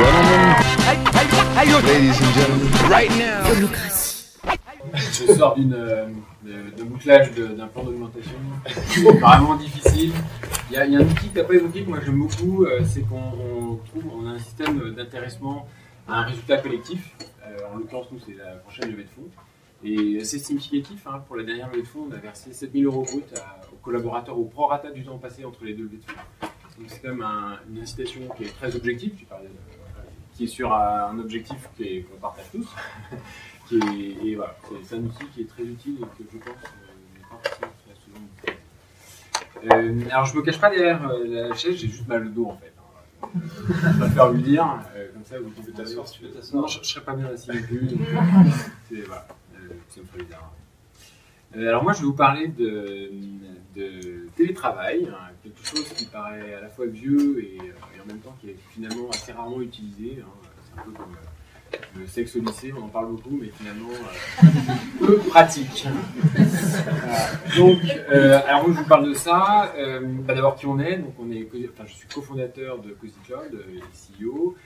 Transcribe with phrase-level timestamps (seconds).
[0.00, 3.44] gentlemen, ladies and gentlemen, right now.
[4.94, 6.06] Je sors d'une euh,
[6.42, 8.32] de- d'un bouclage de- d'un plan d'augmentation
[9.20, 10.12] vraiment difficile.
[10.70, 11.98] Il y, a, il y a un outil que tu n'as pas évoqué que moi
[12.04, 15.68] j'aime beaucoup, euh, c'est qu'on on trouve on a un système d'intéressement
[16.08, 17.14] à un résultat collectif.
[17.44, 19.28] Euh, en l'occurrence, nous, c'est la prochaine levée de fonds.
[19.84, 23.02] Et assez significatif, hein, pour la dernière levée de fonds, on a versé 7000 euros
[23.02, 26.48] brut à- aux collaborateurs au prorata du temps passé entre les deux levées de fonds.
[26.78, 29.69] Donc c'est quand même un- une incitation qui est très objective, tu parlais de-
[30.40, 32.66] qui est sur un objectif qu'on partage tous.
[33.68, 36.48] qui est- et voilà, c'est- un outil qui est très utile et que je pense
[36.48, 37.94] euh, n'est pas forcément très
[39.74, 39.74] souvent.
[39.74, 42.46] Euh, alors je me cache pas derrière euh, la chaise, j'ai juste mal au dos
[42.46, 42.72] en fait.
[43.34, 44.66] Je préfère lui le dire,
[44.96, 46.10] euh, comme ça vous pouvez t'asseoir.
[46.10, 46.62] Tu peux t'asseoir.
[46.62, 47.90] Non, je, je serais pas bien assis plus.
[48.88, 49.58] C'est voilà, euh,
[49.90, 50.52] ça me ferait bizarre.
[51.56, 53.10] Euh, alors moi je vais vous parler de,
[54.36, 58.18] télétravail, hein, quelque chose qui paraît à la fois vieux et, euh, et en même
[58.18, 60.18] temps qui est finalement assez rarement utilisé.
[60.22, 60.30] hein.
[60.64, 63.88] C'est un peu comme euh, le sexe au lycée, on en parle beaucoup, mais finalement
[64.98, 65.86] peu pratique.
[67.56, 69.72] Donc, euh, alors moi je vous parle de ça.
[70.24, 73.64] Bah, D'abord qui on est, donc on est, enfin, je suis cofondateur de Cozy Cloud
[73.74, 74.56] et CEO.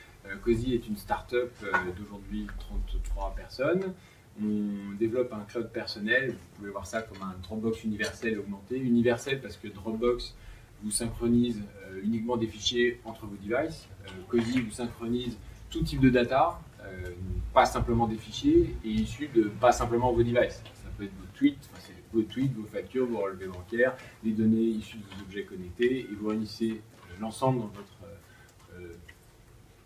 [0.43, 1.53] Cozy est une start-up
[1.99, 3.95] d'aujourd'hui 33 personnes.
[4.43, 6.31] On développe un cloud personnel.
[6.33, 8.79] Vous pouvez voir ça comme un Dropbox universel augmenté.
[8.79, 10.35] Universel parce que Dropbox
[10.83, 13.89] vous synchronise euh, uniquement des fichiers entre vos devices.
[14.07, 15.39] Euh, Cozy vous synchronise
[15.71, 17.11] tout type de data, euh,
[17.53, 20.63] pas simplement des fichiers, et issus de pas simplement vos devices.
[20.75, 21.71] Ça peut être vos tweets,
[22.13, 26.15] vos tweets, vos factures, vos relevés bancaires, les données issues de vos objets connectés, et
[26.21, 27.95] vous réunissez euh, l'ensemble dans votre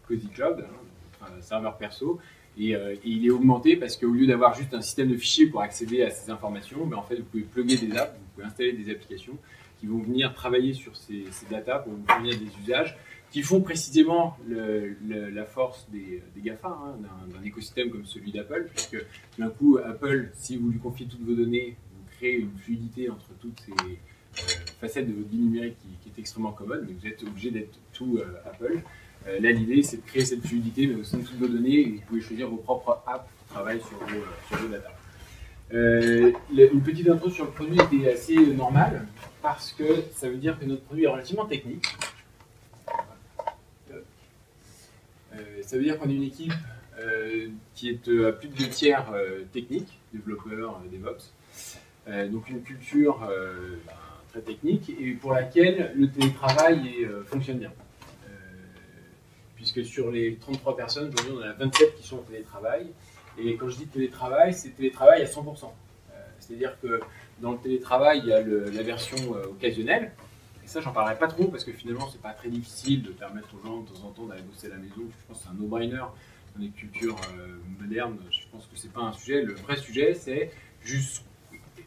[0.08, 0.72] Cozy Cloud, hein,
[1.20, 2.18] votre euh, serveur perso.
[2.58, 5.46] Et, euh, et il est augmenté parce qu'au lieu d'avoir juste un système de fichiers
[5.46, 8.46] pour accéder à ces informations, ben, en fait, vous pouvez plugger des apps, vous pouvez
[8.46, 9.36] installer des applications
[9.78, 12.96] qui vont venir travailler sur ces, ces datas pour vous fournir des usages
[13.30, 16.96] qui font précisément la force des, des GAFA, hein,
[17.32, 19.04] d'un écosystème comme celui d'Apple, puisque
[19.38, 23.28] d'un coup, Apple, si vous lui confiez toutes vos données, vous créez une fluidité entre
[23.40, 24.40] toutes ces euh,
[24.80, 27.78] facettes de votre vie numérique qui, qui est extrêmement commode, mais vous êtes obligé d'être
[27.92, 28.80] tout euh, Apple.
[29.28, 31.84] Euh, là, l'idée, c'est de créer cette fluidité, mais au sein de toutes vos données,
[31.84, 34.90] vous pouvez choisir vos propres apps qui travaillent sur vos, sur data.
[35.74, 39.06] Euh, une petite intro sur le produit était assez normale,
[39.42, 41.84] parce que ça veut dire que notre produit est relativement technique.
[43.90, 46.54] Euh, ça veut dire qu'on est une équipe
[47.74, 49.06] qui est à plus de deux tiers
[49.52, 51.32] technique, développeurs, DevOps.
[52.32, 53.92] Donc une culture ben,
[54.30, 57.70] très technique et pour laquelle le télétravail fonctionne bien.
[59.84, 62.88] Sur les 33 personnes, aujourd'hui on en a 27 qui sont en télétravail.
[63.38, 65.64] Et quand je dis télétravail, c'est télétravail à 100%.
[65.64, 67.00] Euh, C'est-à-dire que
[67.40, 70.12] dans le télétravail, il y a la version euh, occasionnelle,
[70.64, 73.48] et ça, j'en parlerai pas trop parce que finalement, c'est pas très difficile de permettre
[73.54, 74.96] aux gens de temps en temps d'aller bosser à la maison.
[74.98, 76.12] Je pense que c'est un no-brainer dans
[76.58, 78.18] les cultures euh, modernes.
[78.30, 79.42] Je pense que c'est pas un sujet.
[79.42, 80.50] Le vrai sujet, c'est
[80.82, 81.24] juste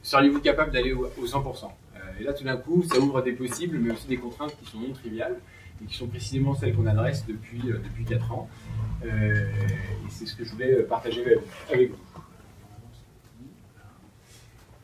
[0.01, 3.33] seriez-vous capable d'aller au, au 100% Euh, Et là, tout d'un coup, ça ouvre des
[3.33, 5.37] possibles, mais aussi des contraintes qui sont non triviales
[5.81, 8.49] et qui sont précisément celles qu'on adresse depuis, euh, depuis 4 ans.
[9.03, 11.23] Euh, et c'est ce que je voulais euh, partager
[11.71, 11.97] avec- vous.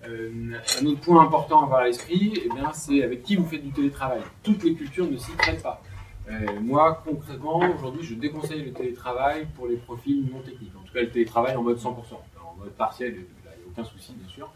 [0.10, 3.72] Un autre point important à avoir à l'esprit, eh c'est avec qui vous faites du
[3.72, 4.22] télétravail.
[4.42, 5.82] Toutes les cultures ne s'y prennent pas.
[6.62, 10.72] Moi, concrètement, aujourd'hui, je déconseille le télétravail pour les profils non techniques.
[10.78, 12.22] En tout cas, le télétravail en mode 100%.
[12.42, 14.50] En mode partiel, il n'y a aucun souci, bien sûr.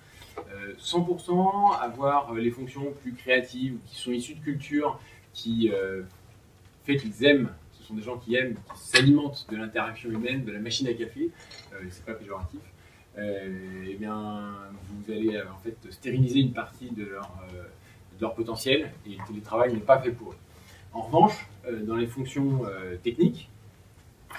[0.54, 5.00] Euh, 100% avoir les fonctions plus créatives, qui sont issues de cultures
[5.34, 5.70] qui
[6.92, 10.52] fait qu'ils aiment, ce sont des gens qui aiment, qui s'alimentent de l'interaction humaine, de
[10.52, 11.30] la machine à café,
[11.74, 12.60] euh, c'est pas péjoratif,
[13.18, 14.54] euh, eh bien,
[14.90, 17.32] vous allez euh, en fait stériliser une partie de leur,
[18.18, 20.38] de leur potentiel et le télétravail n'est pas fait pour eux.
[20.94, 21.48] En revanche,
[21.84, 22.64] dans les fonctions
[23.02, 23.50] techniques,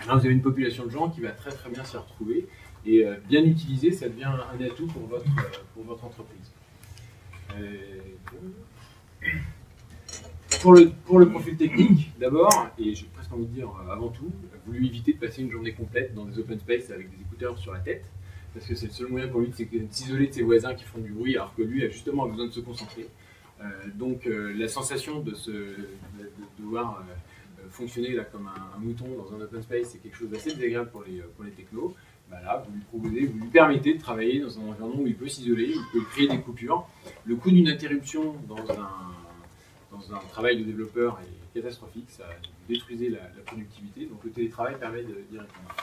[0.07, 2.47] là, vous avez une population de gens qui va très très bien s'y retrouver
[2.85, 5.25] et bien utilisé, ça devient un atout pour votre,
[5.73, 6.53] pour votre entreprise.
[10.63, 14.09] Pour, le, pour le profil technique, d'abord, et j'ai presque envie de dire euh, avant
[14.09, 14.31] tout,
[14.65, 17.73] voulu éviter de passer une journée complète dans des open space avec des écouteurs sur
[17.73, 18.05] la tête,
[18.55, 19.55] parce que c'est le seul moyen pour lui de
[19.91, 22.53] s'isoler de ses voisins qui font du bruit, alors que lui a justement besoin de
[22.53, 23.09] se concentrer.
[23.61, 23.65] Euh,
[23.95, 25.57] donc euh, la sensation de, se, de,
[26.19, 27.05] de devoir
[27.71, 30.91] fonctionner là, comme un, un mouton dans un open space, c'est quelque chose d'assez désagréable
[30.91, 31.95] pour les, pour les technos.
[32.31, 35.17] Bah là, vous lui proposez, vous lui permettez de travailler dans un environnement où il
[35.17, 36.87] peut s'isoler, il peut créer des coupures.
[37.25, 38.91] Le coût d'une interruption dans un,
[40.11, 42.25] un travail de développeur est catastrophique, ça
[42.69, 45.77] détruisez la, productivité, donc le télétravail permet d'y répondre.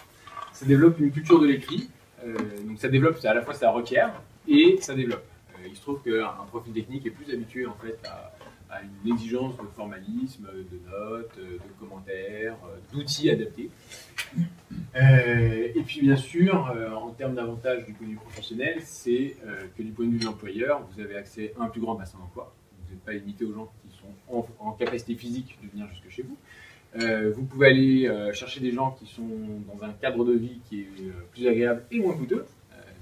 [0.54, 1.90] Ça développe une culture de l'écrit,
[2.26, 2.36] euh,
[2.66, 4.14] donc ça développe, à la fois ça requiert
[4.48, 5.26] et ça développe.
[5.54, 8.34] Euh, il se trouve qu'un profil technique est plus habitué en fait à,
[8.74, 12.56] à une exigence de formalisme, de notes, de commentaires,
[12.92, 13.70] d'outils adaptés.
[14.96, 19.36] et puis bien sûr, en termes d'avantages du point de vue professionnel, c'est
[19.76, 22.20] que du point de vue de l'employeur, vous avez accès à un plus grand bassin
[22.20, 22.54] d'emploi.
[22.90, 26.24] Vous n'êtes pas limité aux gens qui sont en, capacité physique de venir jusque chez
[26.24, 26.38] vous.
[27.34, 29.28] vous pouvez aller chercher des gens qui sont
[29.72, 30.88] dans un cadre de vie qui est
[31.32, 32.46] plus agréable et moins coûteux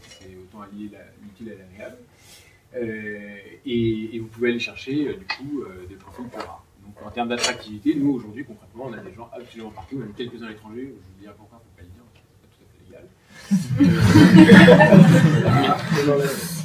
[0.02, 0.92] c'est autant allier
[1.24, 1.98] l'utile à l'agréable.
[2.76, 6.66] Euh, et, vous pouvez aller chercher euh, du coup euh, des profils plus rares.
[6.86, 10.48] Donc en termes d'attractivité, nous aujourd'hui concrètement on a des gens absolument partout, même quelques-uns
[10.48, 12.64] à l'étranger, je vous dirai pourquoi, il ne faut pas le dire, c'est pas tout
[12.64, 13.06] à fait légal.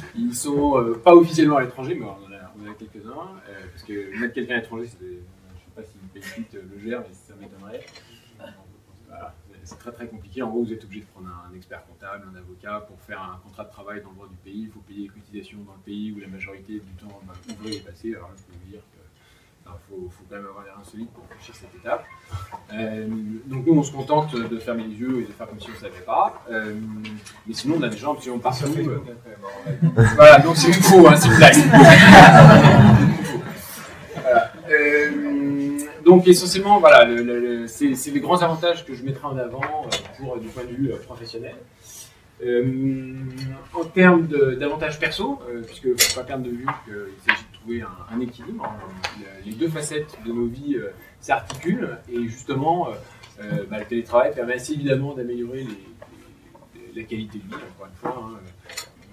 [0.15, 2.22] Ils sont pas officiellement à l'étranger, mais on a,
[3.83, 5.21] parce que mettre quelqu'un à l'étranger, je ne sais
[5.75, 5.91] pas si
[6.37, 7.85] une pays le gère, mais ça m'étonnerait
[9.63, 10.41] c'est très très compliqué.
[10.41, 13.39] En gros, vous êtes obligé de prendre un, expert comptable, un avocat pour faire un
[13.43, 14.63] contrat de travail dans le droit du pays.
[14.63, 17.77] Il faut payer les cotisations dans le pays où la majorité du temps bah, ouvrier
[17.77, 18.13] est passé.
[18.15, 21.55] Alors là, je peux vous dire qu'il faut, quand même avoir l'air insolite pour franchir
[21.55, 22.05] cette étape.
[22.73, 23.07] Euh,
[23.45, 25.73] donc nous, on se contente de fermer les yeux et de faire comme si on
[25.73, 26.43] ne savait pas.
[26.51, 26.75] Euh,
[27.47, 28.67] mais sinon, on a des gens absolument partout.
[30.15, 31.55] voilà, donc c'est une faux, hein, c'est une blague.
[36.13, 37.07] Euh, donc essentiellement, voilà,
[37.67, 40.91] c'est les grands avantages que je mettrai en avant euh, pour du point de vue
[40.91, 41.55] euh, professionnel.
[42.43, 43.13] Euh,
[43.73, 47.57] en termes d'avantages perso, puisque il ne faut pas perdre de vue qu'il s'agit de
[47.57, 50.77] trouver un, équilibre, hein, les deux facettes de nos vies
[51.21, 52.89] s'articulent et justement,
[53.69, 55.65] bah, le télétravail permet assez évidemment d'améliorer
[56.93, 58.29] la qualité de vie, encore une fois.
[58.33, 58.39] Hein,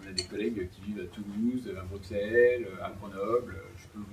[0.03, 3.59] on a des collègues qui vivent à Toulouse, à Bruxelles, à Grenoble.
[3.77, 4.05] Je peux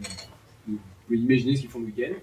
[0.68, 2.14] vous pouvez imaginer ce qu'ils font le week-end.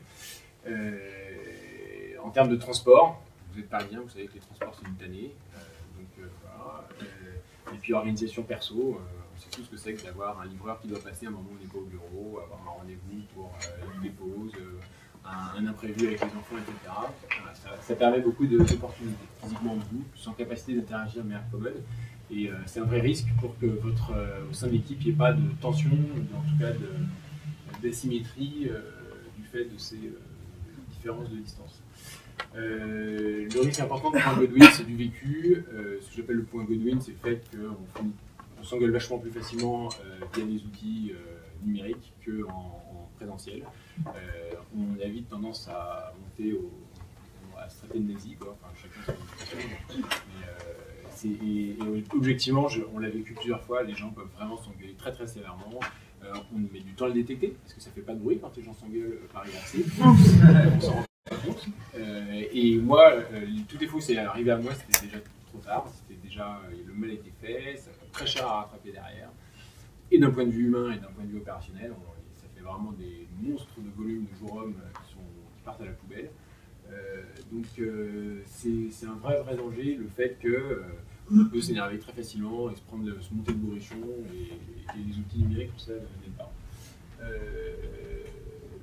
[0.67, 3.23] Euh, en termes de transport,
[3.53, 4.95] vous êtes parisien, vous savez que les transports c'est une.
[5.15, 9.01] Euh, euh, et puis organisation perso,
[9.35, 11.49] on sait tout ce que c'est que d'avoir un livreur qui doit passer un moment
[11.51, 13.53] où on n'est pas au bureau, avoir un rendez-vous pour
[13.95, 14.53] une dépose,
[15.25, 17.75] un, imprévu avec les enfants, etc.
[17.81, 21.83] Ça, permet beaucoup d'opportunités physiquement vous, sans capacité d'interagir de manière commode.
[22.31, 24.13] Et c'est un vrai risque pour que votre,
[24.49, 26.73] au sein de l'équipe, il n'y ait pas de tension, ou en tout cas
[27.83, 28.71] d'asymétrie
[29.37, 30.13] du fait de ces,
[31.12, 31.83] de distance.
[32.56, 35.65] Euh, le risque important du point Godwin, c'est du vécu.
[35.73, 38.03] Euh, ce que j'appelle le point Godwin, c'est le fait qu'on
[38.61, 41.12] on, s'engueule vachement plus facilement euh, via des outils
[41.62, 43.62] numériques qu'en en présentiel.
[44.06, 46.71] on a vite tendance à monter au,
[47.59, 48.37] à se traiter de nazi,
[51.27, 51.77] et,
[52.15, 55.81] objectivement, on l'a vécu plusieurs fois, les gens peuvent vraiment s'engueuler très très sévèrement.
[56.25, 58.38] Euh, on met du temps à le détecter, parce que ça fait pas de bruit
[58.41, 59.85] quand les gens s'engueulent par inertie.
[60.00, 61.67] on s'en rend pas compte.
[61.97, 65.19] Euh, et moi, euh, tout est fou, c'est arrivé à moi, c'était déjà
[65.49, 69.31] trop tard, c'était déjà, le mal était fait, ça coûte très cher à rattraper derrière.
[70.11, 71.93] Et d'un point de vue humain et d'un point de vue opérationnel,
[72.35, 74.77] ça fait vraiment des monstres de volume de jour hommes
[75.09, 75.15] qui,
[75.65, 76.29] partent à la poubelle.
[77.50, 77.65] donc
[78.44, 80.82] c'est un vrai vrai danger le fait que
[81.32, 83.97] on peut s'énerver très facilement et se, prendre, se monter le bourrichon
[84.32, 84.53] et,
[84.97, 86.53] les outils numériques, tout ça n'aide pas.
[87.23, 87.75] Euh,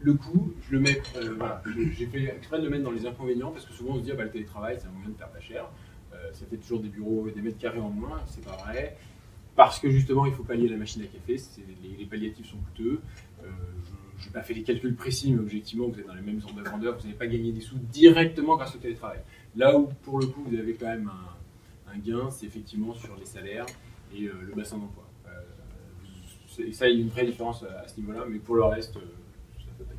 [0.02, 1.36] le coût, je le mets, euh,
[1.96, 4.12] j'ai fait exprès de le mettre dans les inconvénients parce que souvent on se dit
[4.12, 5.70] ah, bah, le télétravail c'est un moyen de faire pas cher,
[6.14, 8.98] euh, ça fait toujours des bureaux des mètres carrés en moins, c'est pas vrai,
[9.56, 11.40] parce que justement il faut pallier la machine à café,
[12.00, 13.00] les, palliatifs sont coûteux.
[14.18, 16.58] je n'ai pas fait les calculs précis, mais objectivement vous êtes dans les mêmes ordres
[16.58, 19.20] de grandeur, vous n'avez pas gagné des sous directement grâce au télétravail.
[19.56, 21.41] Là où pour le coup vous avez quand même un,
[21.94, 23.66] un gain, c'est effectivement sur les salaires
[24.16, 25.04] et euh, le bassin d'emploi.
[25.28, 28.98] Euh, ça, il y a une vraie différence à, ce niveau-là, mais pour le reste,
[28.98, 29.00] euh,
[29.60, 29.94] ça peut pas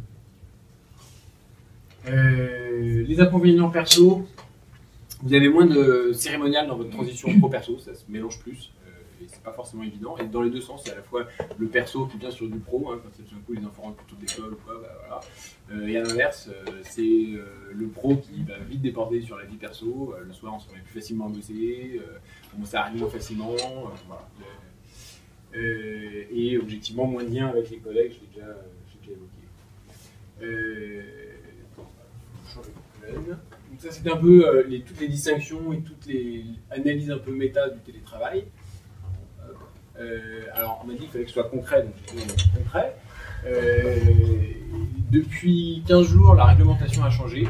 [2.11, 4.27] les inconvénients perso,
[5.23, 8.73] vous avez moins de cérémonial dans votre transition pro-perso, ça se mélange plus
[9.29, 10.17] c'est pas forcément évident.
[10.19, 11.27] Et dans les deux sens, c'est à la fois
[11.59, 13.83] le perso qui vient sur du pro, hein, quand c'est tout d'un coup les enfants
[13.83, 15.21] rentrent plutôt d'école ou quoi, bah, voilà.
[15.73, 19.45] Euh, et à l'inverse, euh, c'est euh, le pro qui va vite déporter sur la
[19.45, 20.15] vie perso.
[20.25, 22.01] le soir, on se remet plus facilement à bosser,
[22.61, 23.55] on s'arrive moins facilement.
[25.55, 28.47] Et objectivement, moins de lien avec les collègues, je l'ai déjà,
[29.01, 29.43] déjà, évoqué.
[33.71, 37.69] Donc ça, c'était un peu toutes les distinctions et toutes les analyses un peu méta
[37.69, 38.45] du télétravail.
[40.01, 42.97] Euh, alors, on m'a dit qu'il fallait que ce soit concret, donc j'ai dit concret.
[43.45, 43.99] Euh,
[45.11, 47.49] depuis 15 jours, la réglementation a changé.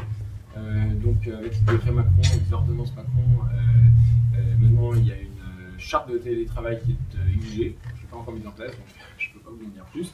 [0.57, 3.21] Euh, donc, avec le décret Macron, avec l'ordonnance Macron,
[4.59, 7.75] maintenant il y a une charte de télétravail qui est exigée.
[7.85, 8.85] Je ne l'ai pas encore mise en place, donc
[9.17, 10.13] je ne peux pas vous en dire plus.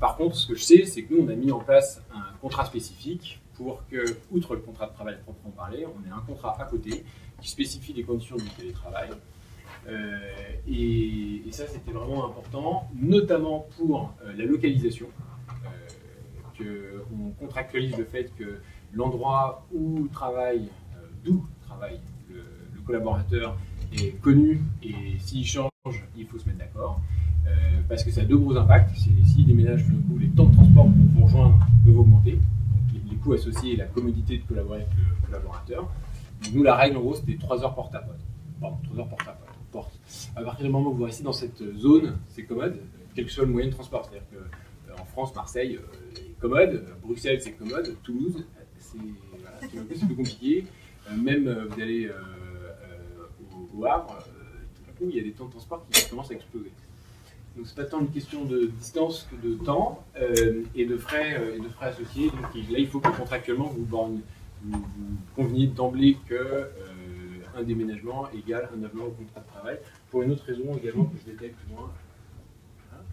[0.00, 2.36] par contre, ce que je sais, c'est que nous, on a mis en place un
[2.40, 6.56] contrat spécifique pour que, outre le contrat de travail proprement parlé, on ait un contrat
[6.60, 7.04] à côté
[7.40, 9.10] qui spécifie les conditions du télétravail
[10.68, 15.06] et, ça, c'était vraiment important, notamment pour euh, la localisation.
[16.60, 18.58] Euh, on contractualise le fait que
[18.92, 22.42] l'endroit où travaille, euh, d'où travaille le,
[22.74, 23.56] le collaborateur
[23.92, 25.70] est connu et s'il change,
[26.16, 27.00] il faut se mettre d'accord.
[27.88, 28.94] Parce que ça a deux gros impacts.
[28.94, 32.32] S'il déménage, coup, les temps de transport pour vous rejoindre peuvent augmenter.
[32.32, 35.90] Donc, les, coûts associés et la commodité de collaborer avec le collaborateur.
[36.52, 38.20] Nous, la règle, en gros, c'était 3 heures porte à porte.
[38.60, 39.47] Pardon, 3 heures porte à porte.
[40.36, 42.78] À partir du moment où vous restez dans cette zone, c'est commode,
[43.14, 44.04] quel que soit le moyen de transport.
[44.04, 44.28] C'est-à-dire
[44.96, 48.44] qu'en France, Marseille euh, est commode, euh, Bruxelles, c'est commode, Toulouse,
[48.78, 48.98] c'est
[49.30, 50.64] voilà, c'est un peu plus compliqué.
[51.10, 54.32] Euh, même euh, vous allez euh, euh, au, Havre, euh,
[54.74, 56.72] tout coup, il y a des temps de transport qui commencent à exploser.
[57.56, 61.38] Donc c'est pas tant une question de distance que de temps euh, et, de frais,
[61.40, 62.30] euh, et de frais associés.
[62.30, 64.20] Donc là, il faut que contractuellement vous,
[65.34, 66.66] conveniez d'emblée que euh,
[67.58, 69.78] un déménagement égale un avenant au contrat de travail.
[70.10, 71.90] Pour une autre raison également que je détaille plus loin.
[72.90, 73.04] Voilà.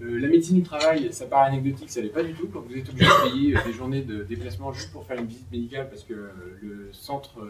[0.00, 2.48] Euh, la médecine du travail, ça paraît anecdotique, ça l'est pas du tout.
[2.48, 5.26] Quand vous êtes obligé de payer euh, des journées de déplacement juste pour faire une
[5.26, 6.30] visite médicale parce que euh,
[6.62, 7.40] le centre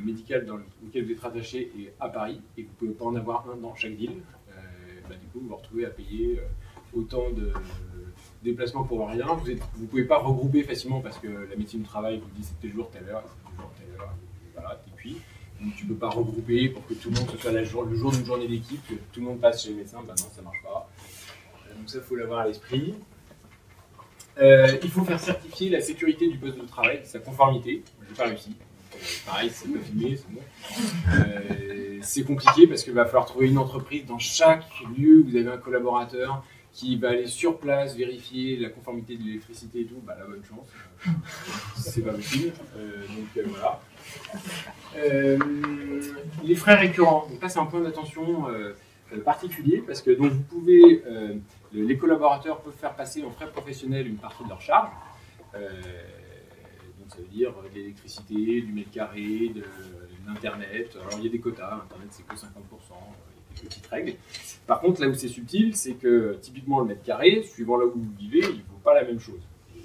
[0.00, 3.14] médical dans lequel vous êtes rattaché est à Paris et que vous pouvez pas en
[3.14, 4.16] avoir un dans chaque ville,
[5.08, 6.40] bah, du coup vous vous retrouvez à payer
[6.92, 7.52] autant de
[8.42, 9.26] déplacements pour rien.
[9.26, 12.58] Vous ne pouvez pas regrouper facilement parce que la médecine du travail vous dit c'est
[12.60, 14.12] tel jour, telle heure, c'est tel jour, telle heure,
[14.44, 15.12] et voilà, t'es cuit.
[15.12, 15.20] Donc
[15.76, 18.48] tu peux pas regrouper pour que tout le monde, ce soit le jour d'une journée
[18.48, 20.88] d'équipe, que tout le monde passe chez le médecin, bah non, ça marche pas.
[21.68, 22.94] Euh, Donc ça, il faut l'avoir à l'esprit.
[24.38, 27.82] Euh, il faut faire certifier la sécurité du poste de travail, sa conformité.
[28.08, 28.56] J'ai pas réussi.
[28.94, 30.40] Euh, pareil, c'est pas filmé, c'est bon.
[32.02, 34.64] C'est compliqué parce qu'il va falloir trouver une entreprise dans chaque
[34.96, 39.22] lieu où vous avez un collaborateur qui va aller sur place vérifier la conformité de
[39.24, 40.00] l'électricité et tout.
[40.06, 40.68] Bah, la bonne chance.
[41.06, 41.10] Euh,
[41.76, 42.52] c'est pas possible.
[42.76, 43.80] Euh, donc euh, voilà.
[46.44, 47.26] Les frais récurrents.
[47.30, 48.44] Donc là, c'est un point d'attention
[49.24, 51.02] particulier parce que donc vous pouvez,
[51.72, 54.90] le- les collaborateurs peuvent faire passer en frais professionnels une partie de leur charge.
[55.54, 59.62] Donc ça veut dire de l'électricité, du mètre carré, de
[60.26, 60.96] l'internet.
[61.00, 61.74] Alors il y a des quotas.
[61.84, 62.46] Internet c'est que 50%.
[63.58, 64.14] Euh, petites règles.
[64.66, 67.92] Par contre, là où c'est subtil, c'est que typiquement le mètre carré, suivant là où
[67.92, 69.40] vous vivez, il ne vaut pas la même chose.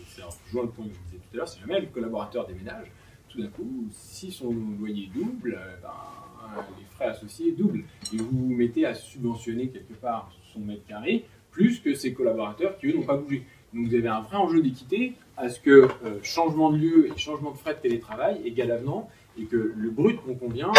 [0.08, 1.50] C'est rejoint le point que je disais tout à l'heure.
[1.50, 2.92] Si jamais le collaborateur déménage,
[3.30, 7.84] tout d'un coup, si son loyer double, euh, ben, les frais associés doublent.
[8.14, 12.78] Et vous vous mettez à subventionner quelque part son mètre carré plus que ses collaborateurs
[12.78, 13.44] qui, eux, n'ont pas bougé.
[13.74, 17.18] Donc vous avez un vrai enjeu d'équité à ce que euh, changement de lieu et
[17.18, 20.72] changement de frais de télétravail égale avenant et que le brut qu'on convient,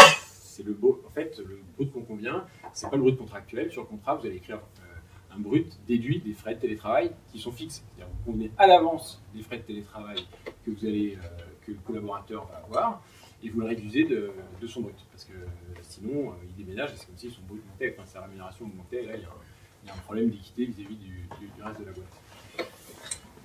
[0.57, 0.77] c'est le.
[1.05, 3.71] En fait, le brut qu'on convient, c'est pas le brut contractuel.
[3.71, 7.39] Sur le contrat, vous allez écrire euh, un brut déduit des frais de télétravail qui
[7.39, 7.83] sont fixes.
[7.95, 10.25] C'est-à-dire vous convenez à l'avance des frais de télétravail
[10.65, 11.27] que vous allez euh,
[11.65, 13.03] que le collaborateur va avoir
[13.43, 14.31] et vous le réduisez de,
[14.65, 14.95] son brut.
[15.11, 15.45] Parce que euh,
[15.83, 19.03] sinon, il déménage et c'est comme si son brut montait, enfin, sa rémunération augmentait.
[19.03, 21.27] Là, il y a un, problème d'équité vis-à-vis du,
[21.61, 22.71] reste de la boîte.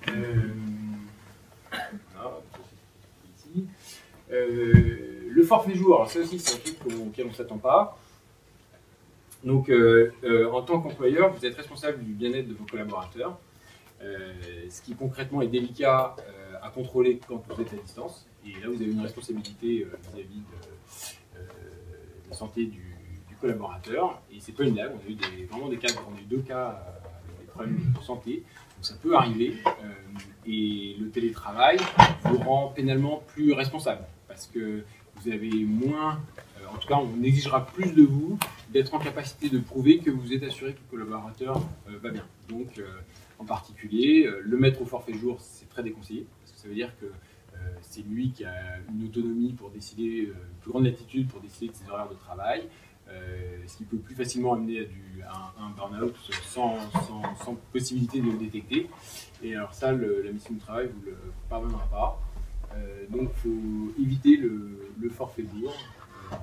[0.09, 0.53] Euh,
[3.45, 3.67] c'est ici.
[5.33, 7.97] Le forfait jour, ça aussi c'est un truc auquel on ne s'attend pas.
[9.43, 13.37] Donc euh, euh, en tant qu'employeur, vous êtes responsable du bien-être de vos collaborateurs,
[14.01, 14.33] euh,
[14.69, 16.15] ce qui concrètement est délicat
[16.61, 18.25] à contrôler quand vous êtes à distance.
[18.45, 20.41] Et là vous avez une responsabilité vis-à-vis
[21.35, 21.41] de,
[22.29, 22.81] la santé du,
[23.41, 24.21] collaborateur.
[24.31, 26.41] Et c'est pas une blague, on a eu vraiment des cas, on a eu deux
[26.43, 26.81] cas
[27.27, 28.35] avec des problèmes de santé.
[28.77, 29.55] Donc ça peut arriver.
[30.45, 31.77] et le télétravail
[32.23, 34.83] vous rend pénalement plus responsable parce que
[35.23, 36.19] vous avez moins,
[36.59, 38.37] euh, en tout cas, on exigera plus de vous
[38.69, 42.25] d'être en capacité de prouver que vous êtes assuré que le collaborateur euh, va bien.
[42.49, 42.87] Donc, euh,
[43.39, 46.91] en particulier, le mettre au forfait jour, c'est très déconseillé parce que ça veut dire
[46.99, 47.07] que
[47.81, 48.53] c'est lui qui a
[48.89, 52.63] une autonomie pour décider, une plus grande latitude pour décider de ses horaires de travail.
[53.67, 55.21] ce qui peut plus facilement amener à, du,
[55.59, 56.15] un, burn-out
[56.45, 56.77] sans,
[57.71, 58.89] possibilité de le détecter.
[59.41, 61.17] Et alors ça, la mission de travail vous le
[61.49, 62.19] pardonnera pas.
[62.75, 65.73] Euh, donc il faut éviter le, le forfait jour
[66.31, 66.35] euh,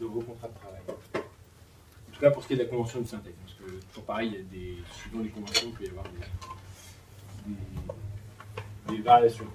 [0.00, 0.80] de vos contrats de travail.
[0.88, 3.34] En tout cas pour ce qui est de la convention de synthèse.
[3.44, 7.52] Parce que toujours pareil, il y a des, les conventions, il peut y avoir des,
[7.52, 9.46] des- des variations.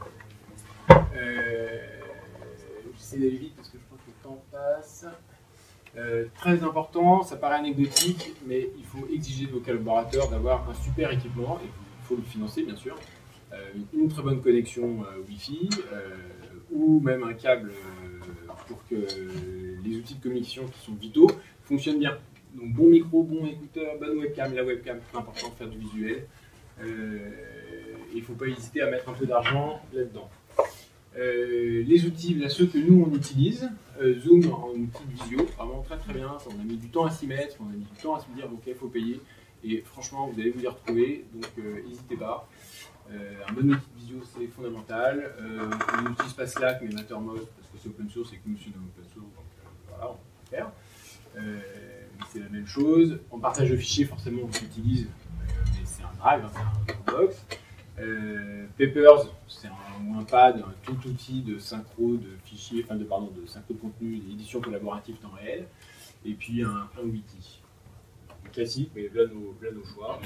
[1.16, 1.80] Euh,
[2.98, 5.06] J'essaie d'aller vite parce que je crois que le temps passe.
[5.98, 10.74] Euh, très important, ça paraît anecdotique, mais il faut exiger de vos collaborateurs d'avoir un
[10.74, 12.96] super équipement, et il faut le financer bien sûr,
[13.94, 16.16] une très bonne connexion euh, Wi-Fi, euh,
[16.72, 18.96] ou même un câble euh, pour que
[19.84, 21.30] les outils de communication qui sont vitaux
[21.64, 22.18] fonctionnent bien.
[22.56, 26.26] Donc bon micro, bon écouteur, bonne webcam, la webcam, c'est important de faire du visuel.
[26.82, 27.30] Euh,
[28.14, 30.30] il ne faut pas hésiter à mettre un peu d'argent là-dedans.
[31.18, 33.70] Euh, les outils, là, ceux que nous on utilise,
[34.02, 36.38] euh, Zoom en outil de visio, vraiment très très bien.
[36.48, 38.26] On a mis du temps à s'y mettre, on a mis du temps à se
[38.36, 39.22] dire ok, il faut payer.
[39.64, 42.48] Et franchement, vous allez vous y retrouver, donc euh, n'hésitez pas.
[43.10, 45.34] Un bon outil de visio, c'est fondamental.
[45.40, 48.70] on n'utilise pas Slack, mais Mattermost, parce que c'est open source et que nous, c'est
[48.70, 49.46] open source, donc
[49.90, 50.72] voilà, on peut faire.
[52.32, 53.20] c'est la même chose.
[53.32, 55.08] En partage de fichiers, forcément, on l'utilise,
[55.40, 57.46] mais c'est un drive, hein, c'est un Dropbox.
[57.98, 63.06] Euh, Papers, c'est un, un pad, un tout outil de synchro de fichiers, enfin de,
[63.06, 65.68] pardon, de synchro de contenu, d'édition collaborative temps réel,
[66.26, 67.62] et puis un, wiki.
[68.52, 70.20] Classique, mais nos, nos choix.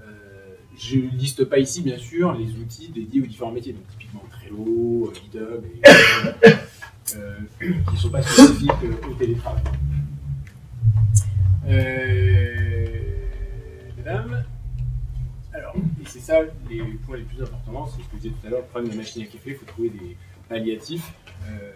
[0.00, 3.86] Euh, je ne liste pas ici, bien sûr, les outils dédiés aux différents métiers, donc
[3.88, 5.88] typiquement Trello, GitHub, et,
[7.16, 8.70] euh, qui ne sont pas spécifiques
[9.08, 9.62] au télétravail.
[11.66, 12.86] Euh,
[13.96, 14.44] mesdames,
[15.52, 16.40] alors, et c'est ça
[16.70, 18.90] les points les plus importants, c'est ce que je disais tout à l'heure, le problème
[18.90, 20.16] de la machine à café, il faut trouver des
[20.48, 21.12] palliatifs.
[21.50, 21.72] Euh,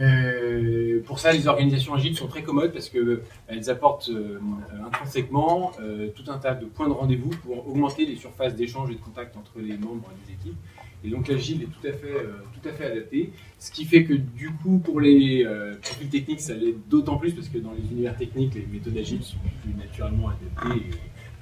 [0.00, 4.38] euh, pour ça, les organisations agiles sont très commodes parce qu'elles apportent euh,
[4.86, 5.72] intrinsèquement
[6.14, 9.36] tout un tas de points de rendez-vous pour augmenter les surfaces d'échange et de contact
[9.36, 10.58] entre les membres des équipes.
[11.04, 13.32] Et donc l'agile est tout à, fait, tout à fait adapté.
[13.60, 15.46] Ce qui fait que du coup, pour les
[15.82, 19.22] profils techniques, ça l'est d'autant plus parce que dans les univers techniques, les méthodes agiles
[19.22, 20.90] sont plus naturellement adaptées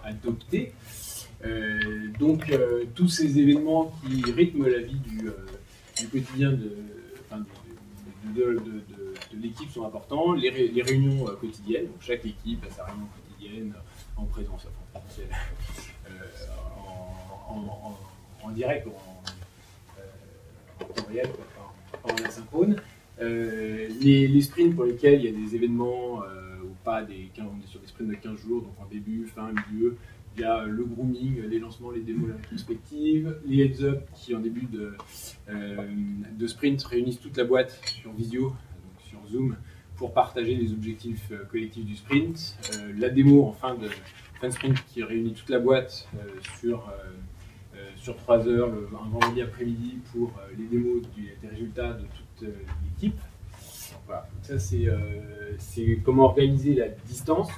[0.07, 0.73] adoptées.
[1.45, 5.33] Euh, donc euh, tous ces événements qui rythment la vie du, euh,
[6.11, 6.73] quotidien de,
[9.35, 10.33] l'équipe sont importants.
[10.33, 10.51] Les,
[10.83, 13.75] réunions quotidiennes, chaque équipe a sa réunion quotidienne
[14.17, 14.67] en présence,
[17.49, 17.97] en,
[18.43, 18.93] en, direct, en,
[20.85, 21.29] en temps réel,
[22.05, 22.77] en asynchrone.
[23.21, 26.23] les, les, sprints pour lesquels il y a des événements
[26.65, 29.53] ou pas, des, on est sur des sprints de 15 jours, donc en début, fin,
[29.71, 29.97] milieu,
[30.37, 34.41] il y a le grooming, les lancements, les démos, la rétrospective, les heads-up qui, en
[34.41, 34.95] début de,
[35.49, 35.89] euh,
[36.33, 39.57] de, sprint, réunissent toute la boîte sur visio, donc sur Zoom,
[39.97, 42.59] pour partager les objectifs euh, collectifs du sprint.
[42.75, 43.89] Euh, la démo en fin de,
[44.41, 46.07] fin de sprint qui réunit toute la boîte
[46.61, 46.93] sur,
[47.97, 52.49] sur 3 heures, un vendredi après-midi, pour les démos des résultats de toute
[52.85, 53.19] l'équipe.
[54.05, 54.87] Voilà, ça c'est
[56.05, 57.49] comment organiser la distance,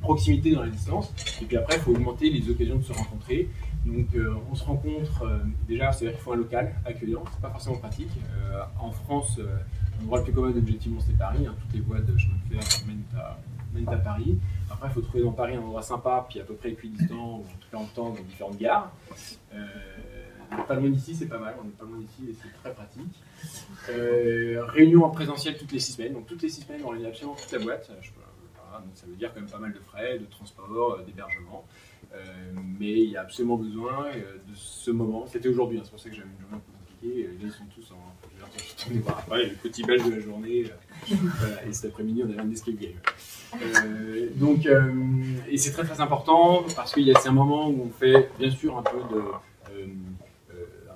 [0.00, 1.12] proximité dans la distance.
[1.42, 3.48] Et puis après, il faut augmenter les occasions de se rencontrer.
[3.86, 7.50] Donc euh, on se rencontre, euh, déjà, c'est-à-dire qu'il faut un local accueillant, c'est pas
[7.50, 8.10] forcément pratique.
[8.36, 9.40] Euh, en France,
[9.98, 11.54] l'endroit le plus commun objectivement c'est Paris, hein.
[11.60, 12.80] toutes les voies de chemin de fer
[13.74, 14.38] mènent à, Paris.
[14.70, 17.40] Après, il faut trouver dans Paris un endroit sympa, puis à peu près équidistant, ou
[17.40, 18.90] en tout cas en temps dans différentes gares.
[20.66, 23.22] pas loin d'ici, c'est pas mal, on est pas loin d'ici et c'est très pratique.
[24.74, 27.36] réunion en présentiel toutes les six semaines, donc toutes les six semaines on réunit absolument
[27.36, 27.90] toute la boîte.
[28.72, 31.64] Donc ça veut dire quand même pas mal de frais, de transport, euh, d'hébergement.
[32.14, 32.24] Euh,
[32.78, 35.26] mais il y a absolument besoin euh, de ce moment.
[35.26, 37.22] C'était aujourd'hui, hein, c'est pour ça que j'avais une journée un peu compliquée.
[37.24, 39.08] Là, ils sont tous en.
[39.08, 40.64] Après, le petit belge de la journée.
[41.66, 42.92] et cet après-midi, on avait un escape game.
[44.36, 44.66] donc,
[45.48, 48.50] et c'est très très important parce qu'il y a un moment où on fait bien
[48.50, 49.82] sûr un peu de,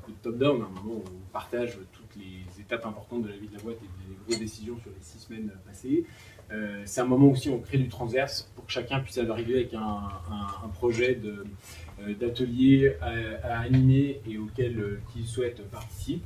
[0.09, 3.57] de top-down, un moment où on partage toutes les étapes importantes de la vie de
[3.57, 6.05] la boîte et des grosses décisions sur les six semaines passées.
[6.53, 9.55] Euh, c'est un moment aussi où on crée du transverse pour que chacun puisse arriver
[9.55, 16.22] avec un, projet euh, d'atelier à, animer et auquel euh, il souhaite participer.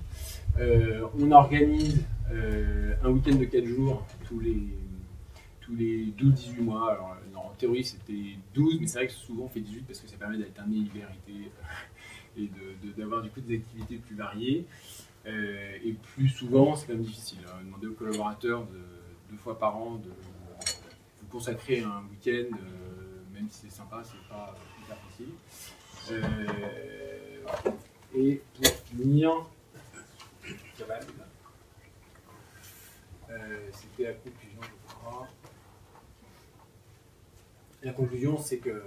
[1.18, 2.04] on organise
[3.04, 4.58] un week-end de 4 jours tous les,
[5.60, 7.20] tous les 12-18 mois.
[7.34, 10.16] En théorie, c'était 12, mais c'est vrai que souvent on fait 18 parce que ça
[10.16, 11.50] permet d'alterner hilarité
[12.38, 12.50] et
[12.96, 14.66] d'avoir du coup des activités plus variées.
[15.26, 17.38] Et plus souvent, c'est quand même difficile.
[17.48, 17.64] Hein.
[17.64, 18.80] demander aux collaborateurs de
[19.30, 24.28] deux fois par an de vous consacrer un week-end, euh, même si c'est sympa, c'est
[24.28, 25.32] pas hyper facile.
[26.12, 27.44] Euh,
[28.14, 29.30] et pour finir,
[33.30, 35.28] euh, c'était je crois.
[37.82, 38.82] La conclusion, c'est que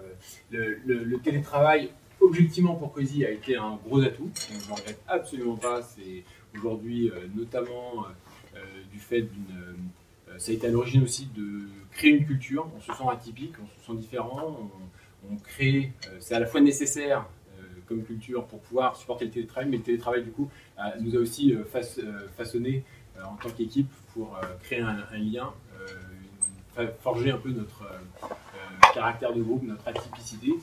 [0.50, 1.92] le, télétravail,
[2.30, 4.30] objectivement pour Cozy, a été un gros atout.
[4.36, 5.82] Je ne regrette absolument pas.
[5.82, 6.24] C'est
[6.56, 8.06] aujourd'hui, notamment
[8.92, 9.80] du fait d'une
[10.30, 12.68] euh, ça a été à l'origine aussi de créer une culture.
[12.76, 14.72] On se sent atypique, on se sent différent.
[15.30, 17.26] On, crée, euh, c'est à la fois nécessaire
[17.60, 20.50] euh, comme culture pour pouvoir supporter le télétravail, mais le télétravail du coup
[21.02, 21.54] nous a aussi
[22.38, 22.86] façonné
[23.22, 25.52] en tant qu'équipe pour créer un, lien,
[27.02, 27.84] forger un peu notre
[28.94, 30.54] caractère de groupe, notre atypicité.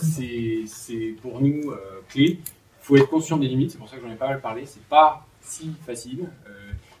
[0.00, 1.72] C'est pour nous
[2.08, 2.38] clé.
[2.38, 4.64] Il faut être conscient des limites, c'est pour ça que j'en ai pas mal parlé.
[4.66, 6.28] C'est pas si facile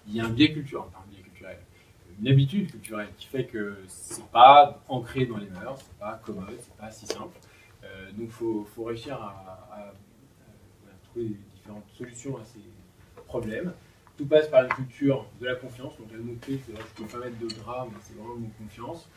[0.08, 1.58] il y a un biais culturel, un biais culturel,
[2.20, 6.56] une habitude culturelle qui fait que c'est pas ancré dans les mœurs, c'est pas commode,
[6.60, 7.36] c'est pas si simple.
[7.84, 9.92] Euh, donc faut, faut, réussir à,
[11.04, 12.60] trouver différentes solutions à ces
[13.26, 13.72] problèmes.
[14.16, 15.96] Tout passe par une culture de la confiance.
[15.98, 19.08] Donc le mot-clé, c'est je ne peux pas mettre de mais c'est vraiment une confiance.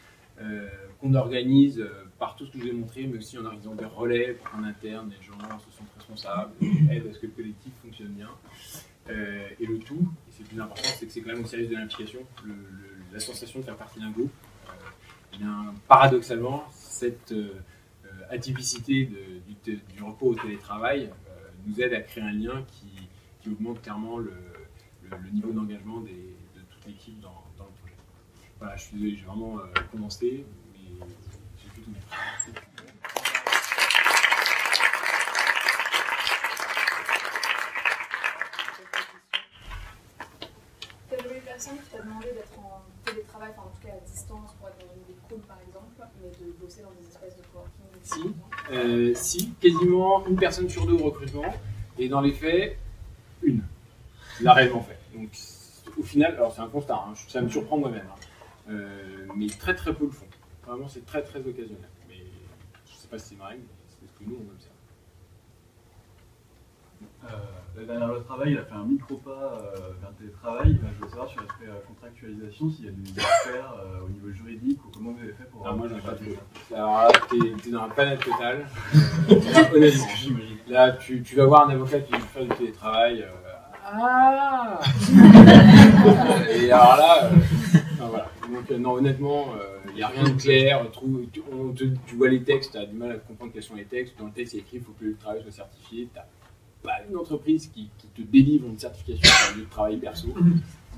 [0.99, 1.85] Qu'on organise
[2.17, 4.63] par tout ce que je vous ai montré, mais aussi en organisant des relais en
[4.63, 6.51] interne, les gens se sentent responsables,
[6.91, 8.29] aident à ce que le collectif fonctionne bien.
[9.09, 11.69] et le tout, et c'est le plus important, c'est que c'est quand même au service
[11.69, 12.19] de l'implication,
[13.13, 14.31] la sensation de faire partie d'un groupe.
[15.33, 17.33] Eh bien, paradoxalement, cette
[18.29, 19.09] atypicité
[19.65, 21.09] du, du, recours au télétravail
[21.65, 22.87] nous aide à créer un lien qui,
[23.49, 24.31] augmente clairement le,
[25.33, 26.09] niveau d'engagement de
[26.69, 27.48] toute l'équipe dans, le.
[28.59, 31.07] Voilà, je suis désolé, j'ai vraiment euh, commencé, mais
[31.57, 31.91] j'ai pu tout
[41.45, 44.77] personne qui t'a demandé d'être en télétravail, enfin en tout cas à distance pour être
[44.79, 48.35] dans une ville cool par exemple, mais de bosser dans des espèces de coworking Si,
[48.71, 51.53] euh, si, quasiment une personne sur deux au recrutement.
[51.97, 52.77] Et dans les faits,
[53.43, 53.61] une
[54.41, 54.97] l'a réellement fait.
[55.13, 55.29] Donc
[55.97, 58.28] au final, alors c'est un constat, hein, ça me surprend moi-même, hein.
[58.69, 60.27] Euh, mais très très peu le font.
[60.65, 61.89] Vraiment, c'est très très occasionnel.
[62.07, 62.17] Mais
[62.85, 64.73] je ne sais pas si c'est une règle, c'est ce que nous on observe.
[67.23, 67.27] Euh,
[67.77, 70.79] la dernière loi travail, il a fait un micro-pas euh, vers le télétravail.
[70.97, 73.73] je veux savoir sur l'aspect euh, contractualisation, s'il y a des experts
[74.05, 75.65] au niveau juridique ou comment vous avez fait pour.
[75.65, 76.75] Ah, moi, j'en ai pas.
[76.75, 78.67] Alors là, t'es dans un panel total.
[79.73, 80.05] honnêtement,
[80.67, 83.25] là, tu, tu, vas voir un avocat qui veut faire du télétravail.
[83.85, 84.79] ah
[86.49, 87.29] Et alors là.
[88.51, 89.53] Donc, non, honnêtement,
[89.89, 90.85] il n'y a rien de clair.
[91.75, 94.17] Tu, tu, vois les textes, tu as du mal à comprendre quels sont les textes.
[94.17, 96.07] Dans le texte, il écrit il faut que le travail soit certifié
[96.81, 100.29] pas une entreprise qui, te délivre une certification de travail perso.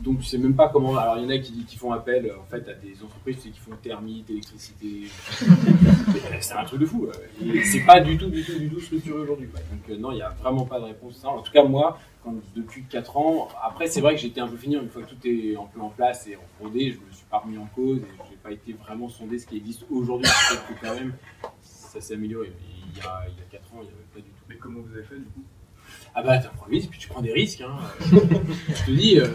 [0.02, 0.98] Donc tu sais même pas comment.
[0.98, 3.76] Alors il y en a qui, font appel en fait à des entreprises qui font
[3.82, 5.04] thermite, électricité.
[6.40, 7.08] c'est un truc de fou.
[7.42, 9.48] Et c'est pas du tout, du tout, du tout structuré aujourd'hui.
[9.48, 11.24] Donc euh, non, il n'y a vraiment pas de réponse.
[11.24, 14.58] En tout cas moi, quand, depuis 4 ans, après c'est vrai que j'étais un peu
[14.58, 17.12] fini une fois que tout est un peu en place et en fondé, je me
[17.12, 20.30] suis pas remis en cause et j'ai pas été vraiment sondé ce qui existe aujourd'hui.
[20.50, 21.14] Peut-être que quand même
[21.62, 22.52] ça s'est amélioré.
[22.96, 24.44] il y, a, il y a 4 ans, il n'y avait pas du tout.
[24.50, 25.44] Mais comment vous avez fait du coup?
[26.14, 27.62] Ah bah, risque, puis tu prends des risques.
[27.62, 27.78] Hein.
[28.02, 29.28] je te dis, euh,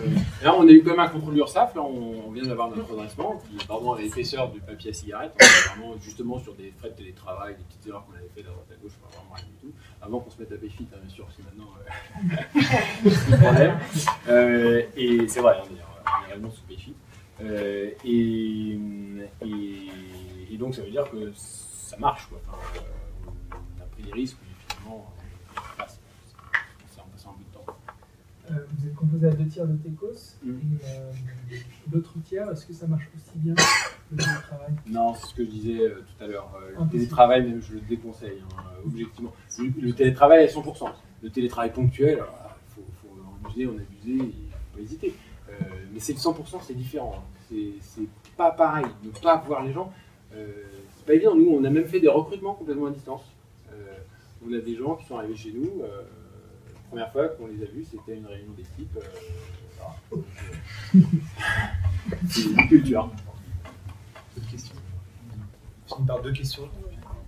[0.43, 3.41] là, on a eu quand même un contrôle l'URSSAF, là, on, vient d'avoir notre redressement,
[3.45, 6.95] puis pardon, à l'épaisseur du papier à cigarette, est vraiment justement sur des frais de
[6.97, 9.75] télétravail, des petites erreurs qu'on avait fait droite à gauche, pas vraiment rien du tout,
[10.03, 11.73] avant qu'on se mette à PayFit, hein, bien sûr, parce que maintenant,
[13.33, 13.79] euh, problème.
[14.29, 16.95] Euh, et c'est vrai, on est sous PayFit.
[17.43, 18.79] Euh, et,
[19.43, 22.41] et, et, donc, ça veut dire que ça marche, quoi.
[23.53, 25.07] On a pris des risques, mais finalement,
[28.51, 30.51] Euh, vous êtes composé à deux tiers de TECOS, mm.
[30.51, 31.13] et euh,
[31.93, 33.55] l'autre tiers, est-ce que ça marche aussi bien
[34.13, 34.73] le télétravail?
[34.87, 36.51] Non, c'est ce que je disais euh, tout à l'heure.
[36.79, 39.33] le télétravail, même, je le déconseille, hein, objectivement.
[39.59, 40.89] Le, télétravail est 100%.
[41.23, 42.23] Le télétravail ponctuel,
[42.79, 45.15] il faut, en user, en abuser, il faut pas hésiter.
[45.93, 47.15] mais c'est le 100%, c'est différent.
[47.17, 47.55] Hein.
[47.81, 48.87] C'est pas pareil.
[49.03, 49.93] Ne pas voir les gens,
[50.31, 51.35] c'est pas évident.
[51.35, 53.23] Nous, on a même fait des recrutements complètement à distance.
[54.47, 55.83] on a des gens qui sont arrivés chez nous
[56.89, 58.97] première fois qu'on les a vus, c'était une réunion d'équipe.
[58.97, 60.17] Euh,
[62.29, 63.11] c'est une culture.
[64.35, 64.77] D'autres questions
[65.89, 66.69] Je par deux questions.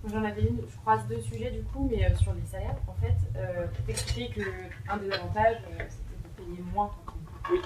[0.07, 2.93] J'en avais une, je croise deux sujets du coup, mais euh, sur les salaires, en
[2.93, 7.59] fait, euh, t'expliquer qu'un des avantages, euh, c'était de payer moins quand on oui.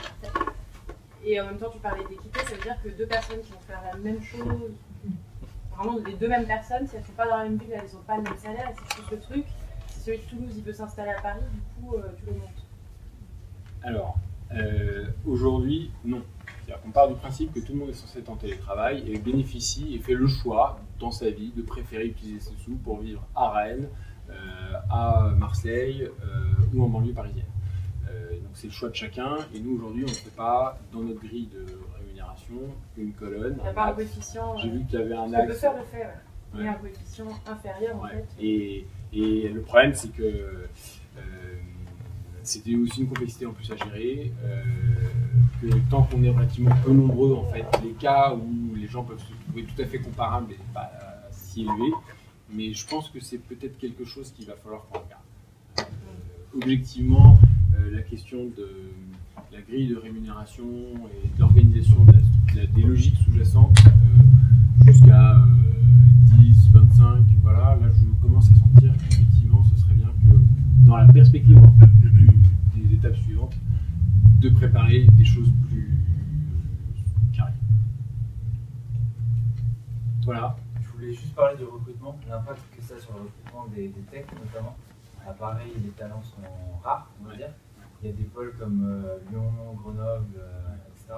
[1.25, 3.59] Et en même temps, tu parlais d'équité, ça veut dire que deux personnes qui vont
[3.59, 4.71] faire la même chose,
[5.75, 7.93] vraiment les deux mêmes personnes, si elles ne sont pas dans la même ville, elles
[7.93, 9.45] n'ont pas le même salaire, et c'est juste le truc
[10.03, 12.65] celui de Toulouse, il veut s'installer à Paris, du coup, euh, tu le montes
[13.83, 14.17] Alors,
[14.53, 16.21] euh, aujourd'hui, non.
[16.81, 19.95] Qu'on part du principe que tout le monde est censé être en télétravail et bénéficie
[19.95, 23.51] et fait le choix dans sa vie de préférer utiliser ses sous pour vivre à
[23.51, 23.87] Rennes,
[24.29, 24.33] euh,
[24.89, 26.09] à Marseille
[26.73, 27.45] ou en banlieue parisienne.
[28.05, 31.19] donc c'est le choix de chacun et nous aujourd'hui on ne fait pas dans notre
[31.19, 31.65] grille de
[31.97, 32.55] rémunération
[32.97, 33.55] une colonne.
[33.59, 34.57] Il n'y a pas un coefficient.
[34.57, 35.59] J'ai vu qu'il y avait un axe.
[35.59, 36.07] faire le fait,
[36.55, 36.67] ouais.
[36.67, 38.25] un coefficient inférieur en fait.
[38.41, 40.67] Et, et le problème, c'est que euh,
[42.41, 44.31] c'était aussi une complexité en plus à gérer.
[44.43, 44.63] Euh,
[45.61, 49.19] que tant qu'on est relativement peu nombreux, en fait, les cas où les gens peuvent
[49.19, 50.91] se trouver tout à fait comparables n'est pas
[51.31, 51.91] si élevé.
[52.51, 55.21] Mais je pense que c'est peut-être quelque chose qu'il va falloir qu'on regarde.
[55.79, 57.39] Euh, objectivement,
[57.91, 58.69] la question de
[59.51, 61.97] la grille de rémunération et de l'organisation
[62.55, 63.77] des logiques sous-jacentes
[64.85, 65.82] jusqu'à 10,
[66.73, 70.37] 25, voilà, là je commence à sentir qu'effectivement ce serait bien que
[70.87, 71.59] dans la perspective
[72.75, 73.55] des étapes suivantes,
[74.39, 75.97] de préparer des choses plus
[77.31, 77.53] carrées.
[80.25, 80.57] Voilà.
[80.81, 84.27] Je voulais juste parler de recrutement, l'impact que ça a sur le recrutement des, techs
[84.33, 84.75] notamment.
[85.27, 86.41] À Paris, les talents sont
[86.83, 87.51] rares, on va dire.
[88.01, 89.49] Il y a des pôles comme euh, Lyon,
[89.81, 91.13] Grenoble, euh, etc.,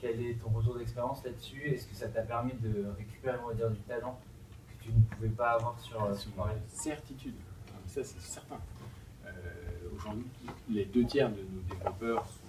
[0.00, 1.62] quel est ton retour d'expérience là-dessus?
[1.66, 4.18] Est-ce que ça t'a permis de récupérer, on va dire, du talent
[4.80, 7.34] tu ne pouvais pas avoir sur, euh, Paris certitude.
[7.86, 8.58] Ça, c'est certain.
[9.26, 9.30] Euh,
[9.96, 10.24] Aujourd'hui,
[10.70, 12.40] les deux tiers de nos développeurs sont.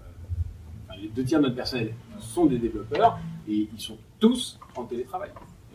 [0.00, 3.18] euh, les deux tiers de notre personnel sont des développeurs
[3.48, 5.30] et ils sont tous en télétravail.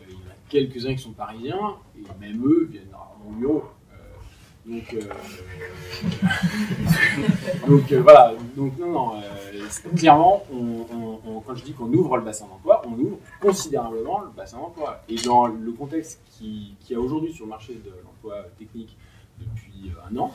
[0.06, 2.94] Il y en a quelques-uns qui sont parisiens et même eux viennent
[3.26, 3.64] au bureau.
[4.66, 5.00] Donc, euh,
[7.68, 8.34] donc euh, voilà.
[8.56, 9.20] Donc, non, non.
[9.20, 14.30] euh, clairement, on- quand je dis qu'on ouvre le bassin d'emploi, on ouvre considérablement le
[14.30, 15.02] bassin d'emploi.
[15.08, 18.96] Et dans le contexte qui- qu'il y a aujourd'hui sur le marché de l'emploi technique
[19.38, 20.32] depuis un an,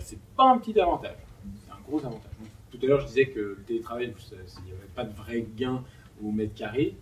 [0.00, 1.16] c'est pas un petit avantage.
[1.64, 2.30] C'est un gros avantage.
[2.70, 5.82] Tout à l'heure, je disais que le télétravail, il n'y avait pas de vrai gain
[6.24, 6.96] au mètre carré.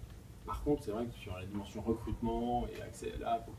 [0.46, 3.54] Par contre, c'est vrai que sur la dimension recrutement et accès, là, pour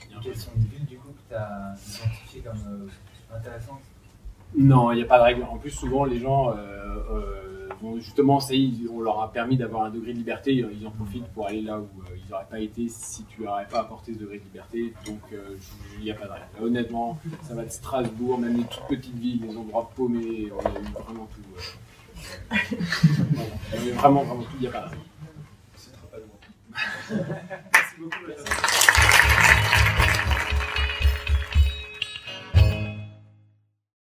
[0.00, 0.96] le coup, il y a, il y a un Quelles vrai- sont les villes du
[0.98, 3.80] coup que tu as identifiées comme euh, intéressantes?
[4.56, 5.42] Non, il n'y a pas de règle.
[5.44, 6.54] En plus, souvent, les gens euh,
[7.10, 10.52] euh, vont justement, ça y est, on leur a permis d'avoir un degré de liberté,
[10.54, 13.66] ils en profitent pour aller là où euh, ils n'auraient pas été si tu n'aurais
[13.66, 14.94] pas apporté ce degré de liberté.
[15.04, 15.56] Donc, euh,
[15.98, 16.44] il n'y a pas de règle.
[16.62, 20.70] Honnêtement, ça va de Strasbourg, même les toutes petites villes, les endroits paumés, on a
[20.70, 21.42] eu vraiment tout.
[21.56, 22.56] euh.
[23.34, 23.94] Voilà.
[23.94, 25.02] Vraiment, vraiment tout, il n'y a pas de règle.
[27.08, 27.14] De.
[27.72, 28.85] Merci beaucoup.